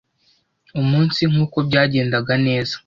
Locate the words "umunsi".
0.81-1.19